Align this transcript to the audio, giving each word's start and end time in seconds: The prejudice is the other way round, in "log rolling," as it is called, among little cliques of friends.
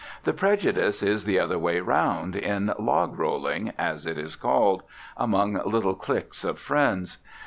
The 0.23 0.33
prejudice 0.33 1.03
is 1.03 1.25
the 1.25 1.37
other 1.37 1.59
way 1.59 1.79
round, 1.79 2.35
in 2.35 2.73
"log 2.79 3.19
rolling," 3.19 3.71
as 3.77 4.07
it 4.07 4.17
is 4.17 4.35
called, 4.35 4.81
among 5.15 5.61
little 5.63 5.93
cliques 5.93 6.43
of 6.43 6.57
friends. 6.57 7.19